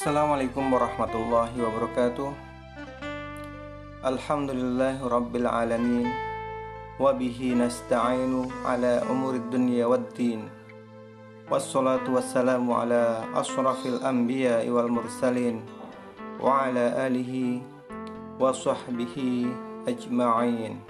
Assalamualaikum 0.00 0.72
warahmatullahi 0.72 1.60
wabarakatuh 1.60 2.32
Alhamdulillahi 4.00 4.96
rabbil 4.96 5.44
alamin 5.44 6.08
Wabihi 6.96 7.52
nasta'inu 7.52 8.48
ala 8.64 9.04
umuri 9.12 9.44
dunya 9.52 9.84
waddin 9.84 10.48
Wassalatu 11.52 12.16
wassalamu 12.16 12.80
ala 12.80 13.28
ashrafil 13.36 14.00
anbiya 14.00 14.64
wal 14.72 14.88
mursalin 14.88 15.60
Wa 16.40 16.72
ala 16.72 17.04
alihi 17.04 17.60
wa 18.40 18.56
sahbihi 18.56 19.52
ajma'in 19.84 20.80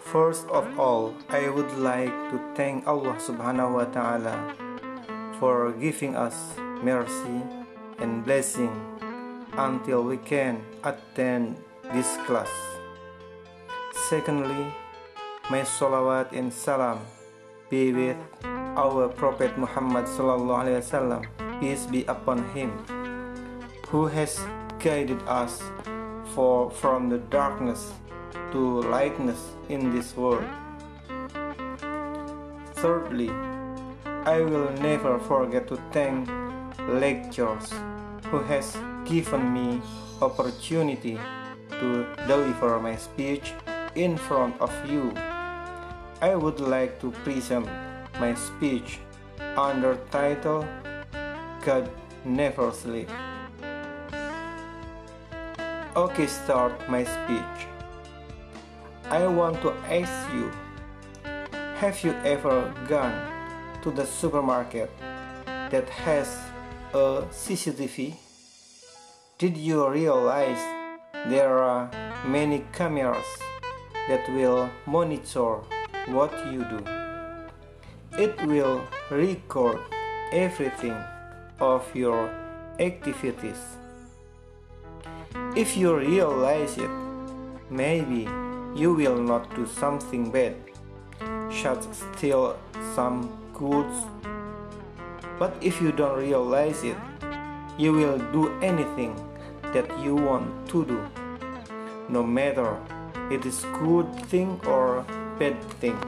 First 0.00 0.48
of 0.48 0.64
all, 0.80 1.12
I 1.28 1.52
would 1.52 1.68
like 1.76 2.16
to 2.32 2.40
thank 2.56 2.88
Allah 2.88 3.20
subhanahu 3.20 3.76
wa 3.76 3.84
ta'ala 3.92 4.56
for 5.42 5.74
giving 5.74 6.14
us 6.14 6.54
mercy 6.82 7.40
and 7.98 8.24
blessing 8.24 8.70
until 9.54 10.02
we 10.02 10.16
can 10.18 10.60
attend 10.82 11.56
this 11.94 12.18
class. 12.26 12.50
Secondly, 14.10 14.66
may 15.50 15.62
salawat 15.62 16.32
and 16.34 16.52
salam 16.52 16.98
be 17.70 17.92
with 17.92 18.16
our 18.76 19.08
Prophet 19.08 19.56
Muhammad 19.56 20.04
sallallahu 20.04 20.66
alaihi 20.66 20.82
wasallam, 20.82 21.22
peace 21.60 21.86
be 21.86 22.04
upon 22.04 22.42
him, 22.52 22.72
who 23.88 24.06
has 24.10 24.40
guided 24.82 25.20
us 25.28 25.62
for 26.34 26.70
from 26.70 27.08
the 27.08 27.18
darkness 27.30 27.92
to 28.50 28.82
lightness 28.88 29.56
in 29.68 29.92
this 29.92 30.16
world. 30.16 30.44
Thirdly, 32.80 33.30
I 34.24 34.40
will 34.40 34.72
never 34.80 35.18
forget 35.18 35.68
to 35.68 35.76
thank 35.92 36.28
lecturers 36.88 37.72
who 38.30 38.38
has 38.40 38.76
given 39.04 39.52
me 39.52 39.80
opportunity 40.20 41.18
to 41.68 42.06
deliver 42.26 42.78
my 42.80 42.96
speech 42.96 43.52
in 43.94 44.16
front 44.16 44.58
of 44.60 44.72
you. 44.88 45.12
I 46.20 46.34
would 46.34 46.60
like 46.60 47.00
to 47.00 47.10
present 47.24 47.66
my 48.20 48.34
speech 48.34 49.00
under 49.56 49.96
title 50.10 50.66
God 51.64 51.90
Never 52.24 52.70
Sleep. 52.72 53.10
Okay, 55.94 56.26
start 56.26 56.88
my 56.88 57.04
speech. 57.04 57.66
I 59.10 59.26
want 59.26 59.60
to 59.62 59.72
ask 59.90 60.32
you, 60.32 60.50
have 61.76 62.02
you 62.02 62.12
ever 62.24 62.72
gone 62.88 63.12
to 63.82 63.90
the 63.90 64.06
supermarket 64.06 64.90
that 65.70 65.88
has 65.90 66.51
a 66.94 67.24
CCTV? 67.32 68.14
Did 69.38 69.56
you 69.56 69.88
realize 69.88 70.60
there 71.26 71.58
are 71.58 71.90
many 72.26 72.64
cameras 72.72 73.24
that 74.08 74.28
will 74.28 74.68
monitor 74.86 75.56
what 76.08 76.32
you 76.52 76.64
do? 76.64 76.84
It 78.18 78.36
will 78.46 78.82
record 79.10 79.80
everything 80.32 80.96
of 81.60 81.82
your 81.94 82.28
activities. 82.78 83.56
If 85.56 85.78
you 85.78 85.96
realize 85.96 86.76
it, 86.76 86.90
maybe 87.70 88.28
you 88.76 88.92
will 88.92 89.16
not 89.16 89.54
do 89.56 89.66
something 89.66 90.30
bad, 90.30 90.56
such 91.50 91.84
steal 91.92 92.58
some 92.94 93.32
goods. 93.54 94.04
But 95.42 95.58
if 95.60 95.82
you 95.82 95.90
don't 95.90 96.22
realize 96.22 96.84
it, 96.84 96.94
you 97.76 97.90
will 97.92 98.16
do 98.30 98.54
anything 98.62 99.18
that 99.74 99.90
you 99.98 100.14
want 100.14 100.46
to 100.70 100.86
do, 100.86 101.02
no 102.08 102.22
matter 102.22 102.78
it 103.26 103.42
is 103.42 103.66
good 103.82 104.06
thing 104.30 104.60
or 104.70 105.02
bad 105.42 105.58
thing. 105.82 105.98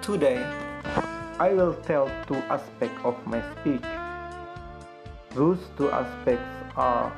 Today, 0.00 0.46
I 1.42 1.58
will 1.58 1.74
tell 1.82 2.06
two 2.30 2.38
aspects 2.54 3.02
of 3.02 3.18
my 3.26 3.42
speech. 3.58 3.82
Those 5.34 5.58
two 5.74 5.90
aspects 5.90 6.46
are 6.78 7.10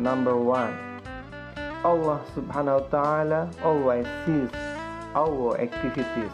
number 0.00 0.40
one, 0.40 0.72
Allah 1.84 2.24
subhanahu 2.32 2.80
wa 2.80 2.88
ta'ala 2.88 3.40
always 3.60 4.08
sees 4.24 4.48
our 5.12 5.60
activities 5.60 6.32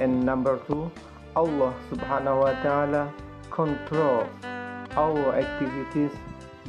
and 0.00 0.24
number 0.24 0.58
two, 0.66 0.90
Allah 1.36 1.74
subhanahu 1.90 2.42
wa 2.42 2.54
ta'ala 2.62 3.12
controls 3.50 4.30
our 4.94 5.34
activities 5.34 6.10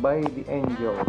by 0.01 0.21
the 0.21 0.45
angels. 0.49 1.05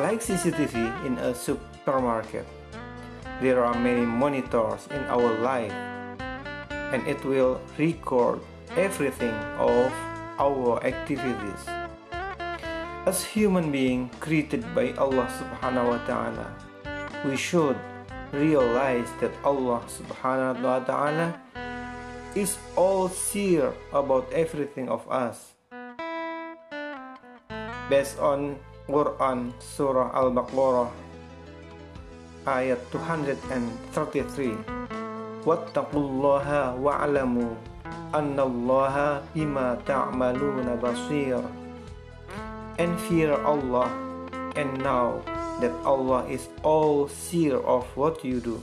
Like 0.00 0.24
CCTV 0.24 1.04
in 1.04 1.16
a 1.20 1.34
supermarket, 1.36 2.48
there 3.40 3.64
are 3.64 3.76
many 3.76 4.04
monitors 4.04 4.88
in 4.88 5.04
our 5.12 5.40
life 5.40 5.72
and 6.92 7.04
it 7.08 7.20
will 7.24 7.60
record 7.76 8.40
everything 8.76 9.34
of 9.60 9.92
our 10.40 10.80
activities. 10.84 11.60
As 13.04 13.24
human 13.24 13.72
being 13.72 14.08
created 14.20 14.62
by 14.74 14.92
Allah 14.96 15.28
subhanahu 15.36 15.96
wa 15.96 16.00
ta'ala, 16.06 16.48
we 17.24 17.36
should 17.36 17.76
realize 18.32 19.12
that 19.20 19.30
Allah 19.44 19.84
subhanahu 19.86 20.64
wa 20.64 20.80
ta'ala 20.80 21.36
is 22.32 22.56
all 22.74 23.12
seer 23.12 23.76
about 23.92 24.24
everything 24.32 24.88
of 24.88 25.04
us. 25.12 25.52
Based 27.92 28.16
on 28.16 28.56
Quran 28.88 29.52
Surah 29.60 30.16
Al-Baqarah 30.16 30.88
ayat 32.48 32.80
233 32.90 35.44
Wattaqullaha 35.44 36.72
wa'lamu 36.80 37.52
annallaha 38.16 39.20
bima 39.36 39.76
ta'maluna 39.84 40.80
basir 40.80 41.44
and 42.80 42.96
fear 43.06 43.36
Allah 43.44 43.92
and 44.56 44.72
now 44.80 45.20
that 45.60 45.72
Allah 45.84 46.26
is 46.28 46.48
all 46.62 47.08
seer 47.08 47.56
of 47.56 47.84
what 47.96 48.24
you 48.24 48.40
do. 48.40 48.62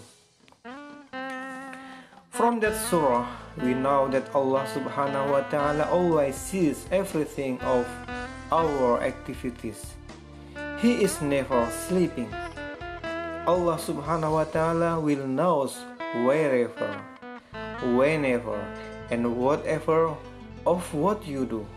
From 2.31 2.59
that 2.61 2.75
surah, 2.88 3.27
we 3.59 3.73
know 3.73 4.07
that 4.07 4.33
Allah 4.33 4.63
subhanahu 4.72 5.31
wa 5.31 5.44
ta'ala 5.51 5.91
always 5.91 6.35
sees 6.39 6.88
everything 6.88 7.59
of 7.67 7.83
our 8.51 9.03
activities. 9.03 9.94
He 10.79 11.03
is 11.03 11.19
never 11.19 11.67
sleeping. 11.88 12.31
Allah 13.44 13.75
subhanahu 13.75 14.31
wa 14.39 14.47
ta'ala 14.47 15.00
will 15.03 15.27
knows 15.27 15.75
wherever, 16.23 16.95
whenever, 17.97 18.56
and 19.11 19.35
whatever 19.35 20.16
of 20.63 20.79
what 20.94 21.27
you 21.27 21.44
do. 21.44 21.67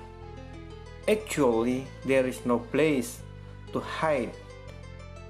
Actually, 1.08 1.90
there 2.06 2.22
is 2.22 2.46
no 2.46 2.62
place 2.70 3.18
to 3.74 3.80
hide 3.80 4.30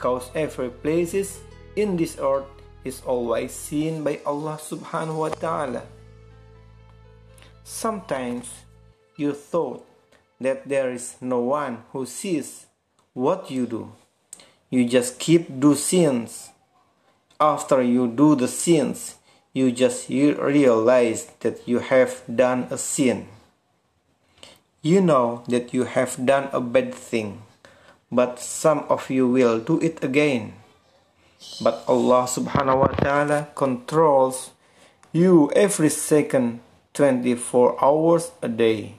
cause 0.03 0.35
every 0.35 0.69
places 0.69 1.39
in 1.79 1.97
this 1.97 2.19
earth 2.19 2.51
is 2.83 3.01
always 3.07 3.55
seen 3.55 4.03
by 4.03 4.19
Allah 4.27 4.59
subhanahu 4.59 5.23
wa 5.23 5.31
ta'ala. 5.31 5.87
Sometimes 7.63 8.51
you 9.15 9.31
thought 9.33 9.87
that 10.43 10.67
there 10.67 10.91
is 10.91 11.15
no 11.23 11.39
one 11.39 11.87
who 11.95 12.03
sees 12.05 12.67
what 13.15 13.47
you 13.47 13.71
do. 13.71 13.95
You 14.75 14.91
just 14.91 15.23
keep 15.23 15.47
do 15.47 15.79
sins. 15.79 16.51
After 17.39 17.79
you 17.79 18.11
do 18.11 18.35
the 18.35 18.51
sins, 18.51 19.23
you 19.55 19.71
just 19.71 20.11
realize 20.11 21.31
that 21.47 21.63
you 21.69 21.79
have 21.79 22.27
done 22.27 22.67
a 22.75 22.79
sin. 22.79 23.31
You 24.83 24.99
know 25.01 25.47
that 25.47 25.71
you 25.71 25.85
have 25.87 26.19
done 26.27 26.51
a 26.51 26.59
bad 26.59 26.91
thing 26.91 27.43
but 28.12 28.40
some 28.40 28.86
of 28.90 29.10
you 29.10 29.28
will 29.28 29.60
do 29.60 29.80
it 29.82 30.04
again. 30.04 30.54
But 31.62 31.84
Allah 31.88 32.26
subhanahu 32.26 32.80
wa 32.82 32.92
ta'ala 32.98 33.48
controls 33.54 34.52
you 35.14 35.52
every 35.54 35.90
second 35.90 36.60
24 36.94 37.78
hours 37.84 38.32
a 38.42 38.50
day. 38.50 38.98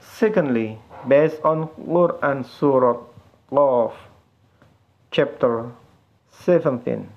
Secondly, 0.00 0.78
based 1.08 1.40
on 1.44 1.68
Quran 1.76 2.44
Surah 2.44 3.00
Love, 3.50 3.96
chapter 5.10 5.72
17. 6.44 7.16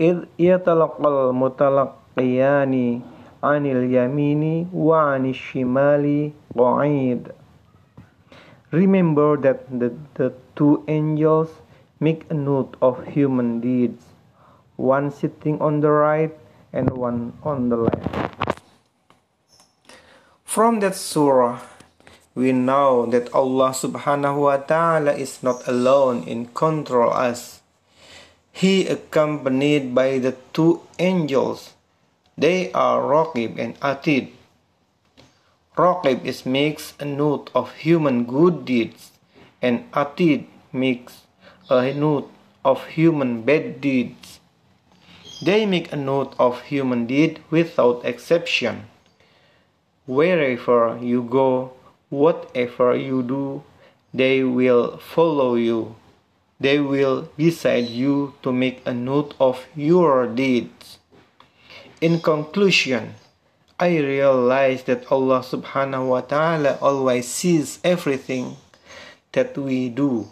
إذ 0.00 0.26
يتلقى 0.38 1.08
المتلقيان 1.08 2.74
عن 3.44 3.62
اليمين 3.66 4.68
وعن 4.74 5.22
الشمال 5.26 6.30
قعيد 6.58 7.22
Remember 8.77 9.41
that 9.41 9.65
the, 9.73 9.89
the 10.21 10.37
two 10.53 10.85
angels 10.87 11.49
make 11.99 12.29
a 12.29 12.37
note 12.37 12.77
of 12.77 13.09
human 13.09 13.57
deeds, 13.57 14.05
one 14.75 15.09
sitting 15.09 15.57
on 15.57 15.81
the 15.81 15.89
right 15.89 16.37
and 16.71 16.93
one 16.93 17.33
on 17.41 17.69
the 17.73 17.89
left. 17.89 18.61
From 20.45 20.79
that 20.85 20.93
surah, 20.93 21.57
we 22.37 22.53
know 22.53 23.09
that 23.09 23.33
Allah 23.33 23.73
subhanahu 23.73 24.45
wa 24.45 24.61
ta'ala 24.61 25.17
is 25.17 25.41
not 25.41 25.65
alone 25.65 26.21
in 26.29 26.53
control 26.53 27.09
us. 27.09 27.65
He 28.53 28.85
accompanied 28.85 29.97
by 29.97 30.21
the 30.21 30.37
two 30.53 30.85
angels. 31.01 31.73
They 32.37 32.69
are 32.77 33.01
Raqib 33.01 33.57
and 33.57 33.73
Atid. 33.81 34.36
Raqib 35.77 36.25
is 36.25 36.43
makes 36.43 36.93
a 36.99 37.05
note 37.05 37.51
of 37.53 37.71
human 37.75 38.25
good 38.25 38.65
deeds 38.65 39.11
and 39.61 39.85
Atid 39.91 40.45
makes 40.73 41.21
a 41.69 41.93
note 41.93 42.31
of 42.65 42.85
human 42.87 43.43
bad 43.43 43.79
deeds. 43.79 44.39
They 45.39 45.67
make 45.67 45.93
a 45.93 45.95
note 45.95 46.33
of 46.39 46.61
human 46.61 47.05
deed 47.05 47.41
without 47.51 48.03
exception. 48.03 48.89
Wherever 50.07 50.97
you 50.99 51.21
go, 51.21 51.73
whatever 52.09 52.95
you 52.95 53.21
do, 53.21 53.61
they 54.11 54.43
will 54.43 54.97
follow 54.97 55.53
you. 55.53 55.95
They 56.59 56.79
will 56.79 57.29
beside 57.37 57.85
you 57.85 58.33
to 58.41 58.51
make 58.51 58.81
a 58.83 58.95
note 58.95 59.35
of 59.39 59.67
your 59.75 60.25
deeds. 60.25 60.97
In 62.01 62.19
conclusion, 62.19 63.13
I 63.79 63.99
realize 64.01 64.89
that 64.89 65.05
Allah 65.11 65.45
subhanahu 65.45 66.09
wa 66.09 66.21
ta'ala 66.21 66.81
always 66.81 67.29
sees 67.29 67.77
everything 67.83 68.57
that 69.33 69.53
we 69.55 69.89
do, 69.89 70.25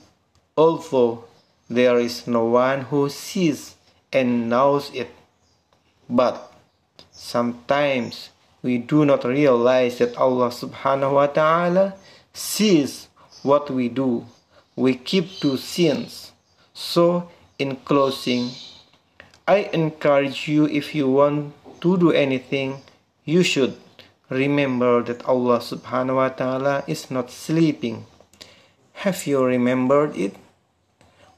although 0.58 1.26
there 1.70 2.00
is 2.00 2.26
no 2.26 2.46
one 2.46 2.90
who 2.90 3.08
sees 3.08 3.76
and 4.12 4.50
knows 4.50 4.90
it. 4.98 5.14
But 6.10 6.54
sometimes 7.12 8.32
we 8.66 8.80
do 8.80 9.06
not 9.06 9.24
realize 9.24 10.00
that 10.02 10.18
Allah 10.18 10.50
subhanahu 10.50 11.14
wa 11.14 11.28
ta'ala 11.30 11.94
sees 12.34 13.10
what 13.44 13.70
we 13.70 13.90
do. 13.90 14.26
We 14.76 14.96
keep 14.98 15.30
to 15.46 15.58
sins. 15.58 16.34
So, 16.74 17.30
in 17.60 17.78
closing, 17.86 18.50
I 19.48 19.70
encourage 19.70 20.50
you 20.50 20.66
if 20.66 20.96
you 20.96 21.14
want 21.14 21.54
to 21.82 21.96
do 21.98 22.10
anything, 22.10 22.82
you 23.26 23.42
should 23.42 23.74
remember 24.30 25.02
that 25.02 25.26
Allah 25.26 25.58
subhanahu 25.58 26.22
wa 26.22 26.30
ta'ala 26.30 26.86
is 26.86 27.10
not 27.10 27.34
sleeping. 27.34 28.06
Have 29.02 29.26
you 29.26 29.42
remembered 29.42 30.14
it? 30.14 30.38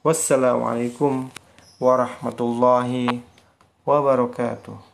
Wassalamualaikum 0.03 1.31
warahmatullahi 1.79 3.23
wabarakatuh. 3.87 4.86